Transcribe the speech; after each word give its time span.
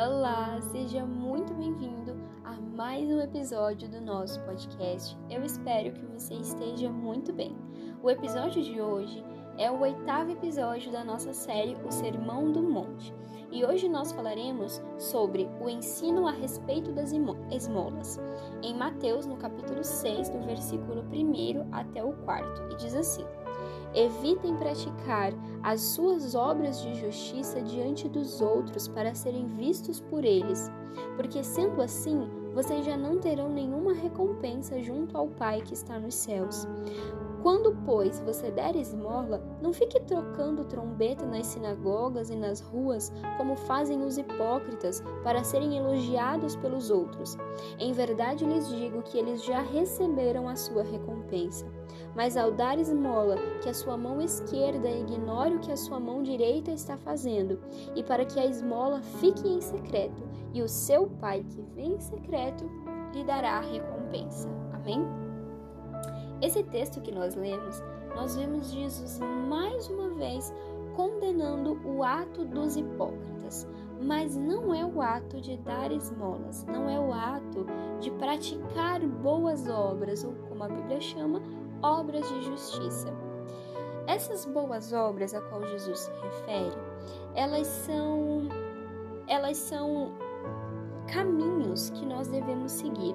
Olá, 0.00 0.60
seja 0.70 1.04
muito 1.04 1.52
bem-vindo 1.54 2.14
a 2.44 2.52
mais 2.52 3.08
um 3.08 3.20
episódio 3.20 3.88
do 3.88 4.00
nosso 4.00 4.40
podcast. 4.42 5.18
Eu 5.28 5.42
espero 5.42 5.92
que 5.92 6.06
você 6.06 6.34
esteja 6.34 6.88
muito 6.88 7.32
bem. 7.32 7.56
O 8.00 8.08
episódio 8.08 8.62
de 8.62 8.80
hoje 8.80 9.24
é 9.58 9.68
o 9.68 9.80
oitavo 9.80 10.30
episódio 10.30 10.92
da 10.92 11.02
nossa 11.02 11.34
série 11.34 11.76
O 11.84 11.90
Sermão 11.90 12.52
do 12.52 12.62
Monte. 12.62 13.12
E 13.50 13.64
hoje 13.64 13.88
nós 13.88 14.12
falaremos 14.12 14.80
sobre 14.98 15.48
o 15.60 15.68
ensino 15.68 16.28
a 16.28 16.30
respeito 16.30 16.92
das 16.92 17.12
esmolas, 17.50 18.20
em 18.62 18.76
Mateus, 18.76 19.26
no 19.26 19.36
capítulo 19.36 19.82
6, 19.82 20.28
do 20.28 20.38
versículo 20.46 21.02
1 21.02 21.68
até 21.72 22.04
o 22.04 22.12
4, 22.12 22.72
e 22.72 22.76
diz 22.76 22.94
assim: 22.94 23.24
Evitem 23.94 24.54
praticar 24.54 25.32
as 25.62 25.80
suas 25.80 26.36
obras 26.36 26.80
de 26.80 26.94
justiça 26.94 27.60
diante 27.60 28.08
dos 28.08 28.40
outros 28.40 28.86
para 28.86 29.14
serem 29.14 29.46
vistos 29.46 29.98
por 29.98 30.24
eles, 30.24 30.70
porque 31.16 31.42
sendo 31.42 31.82
assim, 31.82 32.28
vocês 32.54 32.84
já 32.84 32.96
não 32.96 33.18
terão 33.18 33.48
nenhuma 33.48 33.92
recompensa 33.92 34.80
junto 34.80 35.16
ao 35.16 35.26
Pai 35.26 35.62
que 35.62 35.74
está 35.74 35.98
nos 35.98 36.14
céus. 36.14 36.68
Quando, 37.42 37.76
pois, 37.84 38.18
você 38.20 38.50
der 38.50 38.74
esmola, 38.74 39.40
não 39.62 39.72
fique 39.72 40.00
trocando 40.00 40.64
trombeta 40.64 41.24
nas 41.24 41.46
sinagogas 41.46 42.30
e 42.30 42.36
nas 42.36 42.60
ruas, 42.60 43.12
como 43.36 43.54
fazem 43.54 44.02
os 44.02 44.18
hipócritas, 44.18 45.02
para 45.22 45.44
serem 45.44 45.76
elogiados 45.76 46.56
pelos 46.56 46.90
outros. 46.90 47.36
Em 47.78 47.92
verdade 47.92 48.44
lhes 48.44 48.68
digo 48.68 49.02
que 49.02 49.18
eles 49.18 49.44
já 49.44 49.60
receberam 49.60 50.48
a 50.48 50.56
sua 50.56 50.82
recompensa. 50.82 51.66
Mas 52.14 52.36
ao 52.36 52.50
dar 52.50 52.78
esmola, 52.78 53.36
que 53.62 53.68
a 53.68 53.74
sua 53.74 53.96
mão 53.96 54.20
esquerda 54.20 54.90
ignore 54.90 55.54
o 55.54 55.60
que 55.60 55.70
a 55.70 55.76
sua 55.76 56.00
mão 56.00 56.22
direita 56.22 56.72
está 56.72 56.96
fazendo, 56.96 57.60
e 57.94 58.02
para 58.02 58.24
que 58.24 58.40
a 58.40 58.46
esmola 58.46 59.00
fique 59.20 59.48
em 59.48 59.60
secreto, 59.60 60.22
e 60.52 60.62
o 60.62 60.68
seu 60.68 61.06
Pai 61.20 61.44
que 61.48 61.62
vem 61.74 61.94
em 61.94 62.00
secreto 62.00 62.68
lhe 63.14 63.24
dará 63.24 63.58
a 63.58 63.60
recompensa. 63.60 64.48
Amém? 64.72 65.27
Esse 66.40 66.62
texto 66.62 67.00
que 67.00 67.12
nós 67.12 67.34
lemos, 67.34 67.82
nós 68.14 68.36
vemos 68.36 68.70
Jesus 68.70 69.18
mais 69.48 69.88
uma 69.88 70.10
vez 70.10 70.52
condenando 70.94 71.78
o 71.84 72.02
ato 72.02 72.44
dos 72.44 72.76
hipócritas, 72.76 73.66
mas 74.00 74.36
não 74.36 74.74
é 74.74 74.84
o 74.84 75.00
ato 75.00 75.40
de 75.40 75.56
dar 75.58 75.92
esmolas, 75.92 76.64
não 76.66 76.88
é 76.88 76.98
o 76.98 77.12
ato 77.12 77.66
de 78.00 78.10
praticar 78.12 79.00
boas 79.00 79.68
obras, 79.68 80.24
ou 80.24 80.32
como 80.48 80.64
a 80.64 80.68
Bíblia 80.68 81.00
chama, 81.00 81.40
obras 81.82 82.28
de 82.28 82.42
justiça. 82.42 83.12
Essas 84.06 84.44
boas 84.44 84.92
obras 84.92 85.34
a 85.34 85.40
qual 85.40 85.62
Jesus 85.68 86.00
se 86.00 86.10
refere, 86.10 86.76
elas 87.34 87.66
são 87.66 88.48
elas 89.28 89.58
são 89.58 90.12
caminhos 91.06 91.90
que 91.90 92.06
nós 92.06 92.28
devemos 92.28 92.72
seguir. 92.72 93.14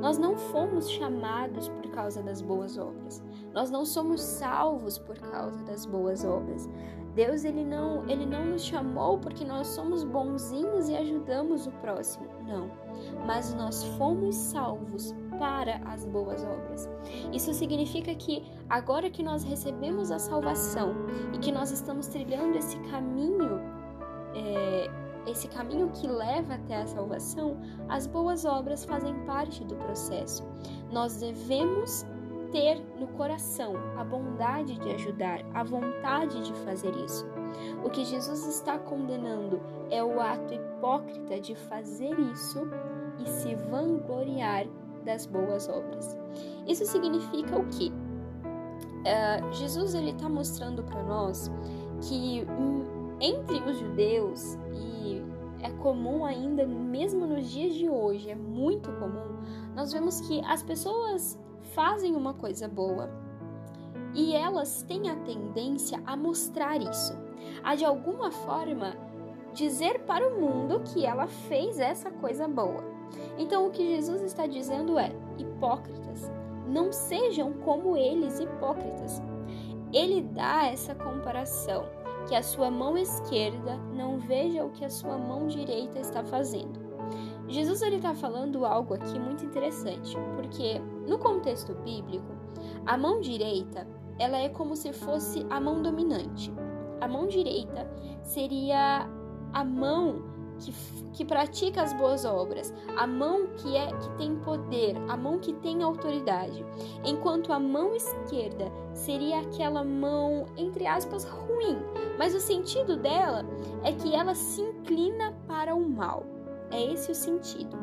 Nós 0.00 0.18
não 0.18 0.36
fomos 0.36 0.90
chamados 0.90 1.68
por 1.68 1.90
causa 1.90 2.22
das 2.22 2.40
boas 2.40 2.76
obras. 2.78 3.22
Nós 3.52 3.70
não 3.70 3.84
somos 3.84 4.20
salvos 4.20 4.98
por 4.98 5.18
causa 5.18 5.62
das 5.64 5.86
boas 5.86 6.24
obras. 6.24 6.68
Deus 7.14 7.44
ele 7.44 7.62
não, 7.62 8.08
ele 8.08 8.24
não 8.24 8.46
nos 8.46 8.64
chamou 8.64 9.18
porque 9.18 9.44
nós 9.44 9.66
somos 9.68 10.02
bonzinhos 10.02 10.88
e 10.88 10.96
ajudamos 10.96 11.66
o 11.66 11.70
próximo. 11.72 12.26
Não. 12.46 12.70
Mas 13.26 13.52
nós 13.54 13.84
fomos 13.98 14.34
salvos 14.34 15.14
para 15.38 15.76
as 15.84 16.06
boas 16.06 16.42
obras. 16.42 16.88
Isso 17.32 17.52
significa 17.52 18.14
que 18.14 18.42
agora 18.68 19.10
que 19.10 19.22
nós 19.22 19.44
recebemos 19.44 20.10
a 20.10 20.18
salvação 20.18 20.94
e 21.34 21.38
que 21.38 21.52
nós 21.52 21.70
estamos 21.70 22.06
trilhando 22.06 22.56
esse 22.56 22.78
caminho 22.90 23.60
é, 24.34 24.90
esse 25.26 25.48
caminho 25.48 25.90
que 25.90 26.06
leva 26.06 26.54
até 26.54 26.76
a 26.76 26.86
salvação, 26.86 27.56
as 27.88 28.06
boas 28.06 28.44
obras 28.44 28.84
fazem 28.84 29.14
parte 29.24 29.64
do 29.64 29.76
processo. 29.76 30.44
Nós 30.90 31.16
devemos 31.16 32.04
ter 32.50 32.78
no 32.98 33.06
coração 33.08 33.74
a 33.96 34.04
bondade 34.04 34.78
de 34.78 34.90
ajudar, 34.90 35.40
a 35.54 35.64
vontade 35.64 36.42
de 36.44 36.52
fazer 36.60 36.94
isso. 36.96 37.26
O 37.84 37.90
que 37.90 38.04
Jesus 38.04 38.46
está 38.46 38.78
condenando 38.78 39.60
é 39.90 40.02
o 40.04 40.20
ato 40.20 40.54
hipócrita 40.54 41.40
de 41.40 41.54
fazer 41.54 42.18
isso 42.32 42.60
e 43.18 43.28
se 43.28 43.54
vangloriar 43.54 44.66
das 45.04 45.26
boas 45.26 45.68
obras. 45.68 46.16
Isso 46.66 46.84
significa 46.86 47.58
o 47.58 47.66
quê? 47.68 47.90
Uh, 49.02 49.52
Jesus 49.52 49.94
ele 49.94 50.10
está 50.10 50.28
mostrando 50.28 50.82
para 50.84 51.02
nós 51.02 51.50
que 52.02 52.46
entre 53.22 53.58
os 53.62 53.78
judeus 53.78 54.58
e 54.74 55.22
é 55.62 55.70
comum 55.70 56.24
ainda, 56.24 56.66
mesmo 56.66 57.24
nos 57.24 57.48
dias 57.48 57.74
de 57.74 57.88
hoje, 57.88 58.28
é 58.28 58.34
muito 58.34 58.90
comum, 58.98 59.38
nós 59.76 59.92
vemos 59.92 60.20
que 60.22 60.44
as 60.44 60.62
pessoas 60.62 61.38
fazem 61.72 62.16
uma 62.16 62.34
coisa 62.34 62.66
boa 62.66 63.08
e 64.12 64.34
elas 64.34 64.82
têm 64.82 65.08
a 65.08 65.16
tendência 65.16 66.02
a 66.04 66.16
mostrar 66.16 66.82
isso, 66.82 67.16
a 67.62 67.76
de 67.76 67.84
alguma 67.84 68.32
forma 68.32 68.96
dizer 69.54 70.00
para 70.00 70.26
o 70.26 70.40
mundo 70.40 70.80
que 70.80 71.06
ela 71.06 71.26
fez 71.26 71.78
essa 71.78 72.10
coisa 72.10 72.48
boa. 72.48 72.84
Então, 73.38 73.66
o 73.66 73.70
que 73.70 73.94
Jesus 73.94 74.22
está 74.22 74.46
dizendo 74.46 74.98
é: 74.98 75.12
hipócritas, 75.38 76.30
não 76.66 76.92
sejam 76.92 77.52
como 77.52 77.96
eles, 77.96 78.40
hipócritas. 78.40 79.22
Ele 79.92 80.22
dá 80.22 80.66
essa 80.66 80.94
comparação 80.94 81.84
que 82.28 82.34
a 82.34 82.42
sua 82.42 82.70
mão 82.70 82.96
esquerda 82.96 83.76
não 83.92 84.18
veja 84.18 84.64
o 84.64 84.70
que 84.70 84.84
a 84.84 84.90
sua 84.90 85.18
mão 85.18 85.46
direita 85.46 85.98
está 85.98 86.22
fazendo. 86.22 86.80
Jesus 87.48 87.82
ele 87.82 87.96
está 87.96 88.14
falando 88.14 88.64
algo 88.64 88.94
aqui 88.94 89.18
muito 89.18 89.44
interessante, 89.44 90.16
porque 90.36 90.80
no 91.06 91.18
contexto 91.18 91.74
bíblico, 91.74 92.32
a 92.86 92.96
mão 92.96 93.20
direita 93.20 93.86
ela 94.18 94.38
é 94.38 94.48
como 94.48 94.76
se 94.76 94.92
fosse 94.92 95.44
a 95.50 95.60
mão 95.60 95.82
dominante. 95.82 96.52
A 97.00 97.08
mão 97.08 97.26
direita 97.26 97.90
seria 98.22 99.08
a 99.52 99.64
mão 99.64 100.22
que, 100.58 100.72
que 101.12 101.24
pratica 101.24 101.82
as 101.82 101.92
boas 101.94 102.24
obras, 102.24 102.72
a 102.96 103.06
mão 103.06 103.48
que 103.56 103.76
é 103.76 103.86
que 103.86 104.10
tem 104.16 104.36
poder, 104.36 104.96
a 105.08 105.16
mão 105.16 105.38
que 105.38 105.52
tem 105.54 105.82
autoridade, 105.82 106.64
enquanto 107.04 107.52
a 107.52 107.58
mão 107.58 107.94
esquerda 107.94 108.70
seria 108.94 109.40
aquela 109.40 109.82
mão 109.82 110.46
entre 110.56 110.86
aspas 110.86 111.24
ruim, 111.24 111.78
mas 112.18 112.34
o 112.34 112.40
sentido 112.40 112.96
dela 112.96 113.44
é 113.82 113.92
que 113.92 114.14
ela 114.14 114.34
se 114.34 114.60
inclina 114.60 115.32
para 115.46 115.74
o 115.74 115.88
mal. 115.88 116.24
É 116.70 116.82
esse 116.82 117.10
o 117.10 117.14
sentido. 117.14 117.76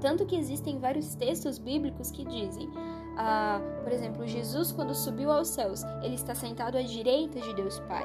Tanto 0.00 0.26
que 0.26 0.36
existem 0.36 0.78
vários 0.78 1.14
textos 1.14 1.58
bíblicos 1.58 2.10
que 2.10 2.24
dizem, 2.24 2.68
ah, 3.16 3.60
por 3.82 3.92
exemplo, 3.92 4.26
Jesus, 4.26 4.72
quando 4.72 4.94
subiu 4.94 5.30
aos 5.30 5.48
céus, 5.48 5.82
ele 6.02 6.14
está 6.14 6.34
sentado 6.34 6.76
à 6.76 6.82
direita 6.82 7.40
de 7.40 7.54
Deus 7.54 7.78
Pai, 7.80 8.04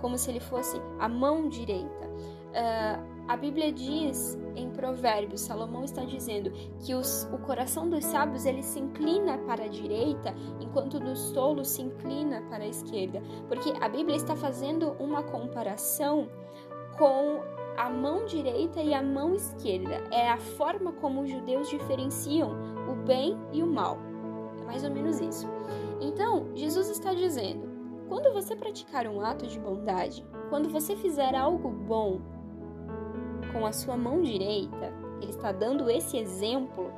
como 0.00 0.18
se 0.18 0.30
ele 0.30 0.40
fosse 0.40 0.80
a 0.98 1.08
mão 1.08 1.48
direita. 1.48 2.08
Uh, 2.48 3.17
a 3.28 3.36
Bíblia 3.36 3.70
diz 3.70 4.38
em 4.56 4.70
Provérbios, 4.70 5.42
Salomão 5.42 5.84
está 5.84 6.02
dizendo 6.02 6.50
que 6.80 6.94
os, 6.94 7.24
o 7.30 7.38
coração 7.38 7.88
dos 7.88 8.04
sábios 8.06 8.46
ele 8.46 8.62
se 8.62 8.80
inclina 8.80 9.36
para 9.38 9.64
a 9.64 9.68
direita, 9.68 10.34
enquanto 10.58 10.98
dos 10.98 11.30
tolos 11.32 11.68
se 11.68 11.82
inclina 11.82 12.42
para 12.48 12.64
a 12.64 12.68
esquerda, 12.68 13.22
porque 13.46 13.72
a 13.80 13.88
Bíblia 13.88 14.16
está 14.16 14.34
fazendo 14.34 14.92
uma 14.98 15.22
comparação 15.22 16.28
com 16.96 17.42
a 17.76 17.88
mão 17.90 18.24
direita 18.24 18.80
e 18.80 18.92
a 18.94 19.02
mão 19.02 19.34
esquerda. 19.34 20.02
É 20.10 20.28
a 20.28 20.38
forma 20.38 20.92
como 20.92 21.22
os 21.22 21.30
judeus 21.30 21.68
diferenciam 21.68 22.56
o 22.90 22.94
bem 23.06 23.38
e 23.52 23.62
o 23.62 23.66
mal. 23.66 23.98
É 24.60 24.64
mais 24.64 24.82
ou 24.82 24.90
menos 24.90 25.20
isso. 25.20 25.46
Então, 26.00 26.48
Jesus 26.54 26.88
está 26.88 27.14
dizendo: 27.14 27.68
quando 28.08 28.32
você 28.32 28.56
praticar 28.56 29.06
um 29.06 29.20
ato 29.20 29.46
de 29.46 29.60
bondade, 29.60 30.26
quando 30.48 30.68
você 30.68 30.96
fizer 30.96 31.36
algo 31.36 31.68
bom, 31.70 32.20
com 33.58 33.66
a 33.66 33.72
sua 33.72 33.96
mão 33.96 34.22
direita, 34.22 34.92
ele 35.20 35.32
está 35.32 35.50
dando 35.50 35.90
esse 35.90 36.16
exemplo 36.16 36.92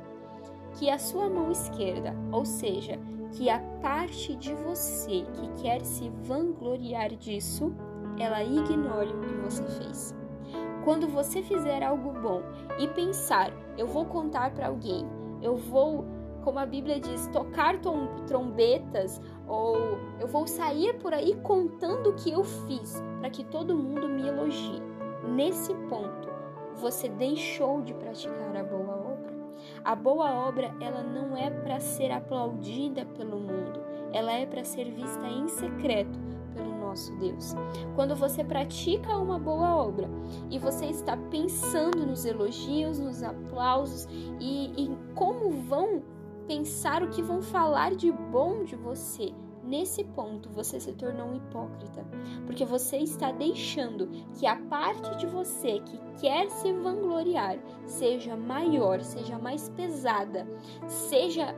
que 0.75 0.89
a 0.89 0.99
sua 0.99 1.27
mão 1.27 1.51
esquerda, 1.51 2.15
ou 2.31 2.45
seja, 2.45 2.99
que 3.31 3.49
a 3.49 3.59
parte 3.81 4.35
de 4.35 4.53
você 4.53 5.25
que 5.33 5.61
quer 5.61 5.83
se 5.83 6.09
vangloriar 6.23 7.09
disso, 7.15 7.73
ela 8.19 8.43
ignore 8.43 9.09
o 9.09 9.19
que 9.21 9.33
você 9.43 9.63
fez. 9.63 10.15
Quando 10.85 11.07
você 11.07 11.41
fizer 11.41 11.83
algo 11.83 12.11
bom 12.13 12.41
e 12.77 12.87
pensar, 12.87 13.51
eu 13.77 13.87
vou 13.87 14.05
contar 14.05 14.51
para 14.51 14.67
alguém, 14.67 15.05
eu 15.41 15.55
vou, 15.55 16.05
como 16.43 16.59
a 16.59 16.65
Bíblia 16.65 16.99
diz, 16.99 17.27
tocar 17.27 17.79
trombetas 18.27 19.19
ou 19.47 19.75
eu 20.19 20.27
vou 20.27 20.45
sair 20.45 20.93
por 20.99 21.13
aí 21.13 21.35
contando 21.41 22.11
o 22.11 22.15
que 22.15 22.31
eu 22.31 22.43
fiz 22.43 23.01
para 23.19 23.29
que 23.29 23.43
todo 23.45 23.75
mundo 23.75 24.07
me 24.07 24.27
elogie. 24.27 24.81
Nesse 25.35 25.73
ponto, 25.87 26.40
você 26.75 27.09
deixou 27.09 27.81
de 27.81 27.93
praticar 27.93 28.55
a 28.55 28.63
boa 28.63 28.95
obra. 28.95 29.31
A 29.83 29.95
boa 29.95 30.33
obra, 30.47 30.73
ela 30.79 31.03
não 31.03 31.37
é 31.37 31.49
para 31.49 31.79
ser 31.79 32.11
aplaudida 32.11 33.05
pelo 33.05 33.39
mundo, 33.39 33.79
ela 34.11 34.31
é 34.31 34.45
para 34.45 34.63
ser 34.63 34.91
vista 34.91 35.27
em 35.27 35.47
secreto 35.47 36.19
pelo 36.55 36.75
nosso 36.77 37.15
Deus. 37.17 37.55
Quando 37.95 38.15
você 38.15 38.43
pratica 38.43 39.17
uma 39.17 39.39
boa 39.39 39.75
obra 39.75 40.09
e 40.49 40.57
você 40.57 40.87
está 40.87 41.15
pensando 41.15 42.05
nos 42.05 42.25
elogios, 42.25 42.99
nos 42.99 43.23
aplausos 43.23 44.07
e 44.39 44.73
em 44.81 44.97
como 45.15 45.51
vão 45.51 46.01
pensar 46.47 47.03
o 47.03 47.09
que 47.09 47.21
vão 47.21 47.41
falar 47.41 47.95
de 47.95 48.11
bom 48.11 48.63
de 48.63 48.75
você, 48.75 49.33
Nesse 49.63 50.03
ponto, 50.03 50.49
você 50.49 50.79
se 50.79 50.91
tornou 50.93 51.27
um 51.27 51.35
hipócrita, 51.35 52.05
porque 52.45 52.65
você 52.65 52.97
está 52.97 53.31
deixando 53.31 54.07
que 54.37 54.47
a 54.47 54.55
parte 54.55 55.15
de 55.17 55.27
você 55.27 55.79
que 55.79 55.99
quer 56.19 56.49
se 56.49 56.73
vangloriar 56.73 57.57
seja 57.85 58.35
maior, 58.35 59.01
seja 59.01 59.37
mais 59.37 59.69
pesada, 59.69 60.47
seja 60.87 61.55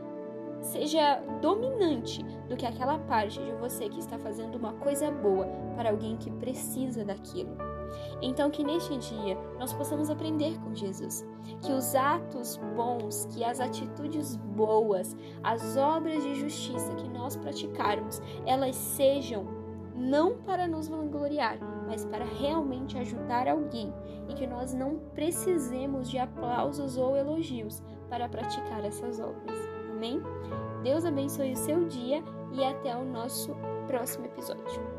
seja 0.61 1.17
dominante 1.41 2.23
do 2.47 2.55
que 2.55 2.65
aquela 2.65 2.97
parte 2.97 3.37
de 3.43 3.51
você 3.53 3.89
que 3.89 3.99
está 3.99 4.17
fazendo 4.17 4.55
uma 4.55 4.71
coisa 4.73 5.11
boa 5.11 5.45
para 5.75 5.89
alguém 5.89 6.15
que 6.15 6.31
precisa 6.31 7.03
daquilo. 7.03 7.72
Então, 8.21 8.49
que 8.49 8.63
neste 8.63 8.97
dia 8.97 9.37
nós 9.59 9.73
possamos 9.73 10.09
aprender 10.09 10.59
com 10.59 10.73
Jesus, 10.73 11.25
que 11.61 11.71
os 11.71 11.95
atos 11.95 12.59
bons, 12.75 13.27
que 13.31 13.43
as 13.43 13.59
atitudes 13.59 14.35
boas, 14.35 15.15
as 15.43 15.75
obras 15.77 16.23
de 16.23 16.35
justiça 16.35 16.93
que 16.95 17.09
nós 17.09 17.35
praticarmos, 17.35 18.21
elas 18.45 18.75
sejam 18.75 19.63
não 19.95 20.37
para 20.37 20.67
nos 20.67 20.87
vangloriar, 20.87 21.57
mas 21.87 22.05
para 22.05 22.25
realmente 22.25 22.97
ajudar 22.97 23.47
alguém 23.47 23.93
e 24.27 24.33
que 24.33 24.47
nós 24.47 24.73
não 24.73 24.99
precisemos 25.13 26.09
de 26.09 26.17
aplausos 26.17 26.97
ou 26.97 27.15
elogios 27.15 27.81
para 28.09 28.27
praticar 28.27 28.83
essas 28.83 29.19
obras. 29.19 29.57
Amém? 29.91 30.21
Deus 30.83 31.05
abençoe 31.05 31.53
o 31.53 31.57
seu 31.57 31.85
dia 31.85 32.23
e 32.51 32.63
até 32.63 32.95
o 32.95 33.05
nosso 33.05 33.55
próximo 33.87 34.25
episódio. 34.25 34.92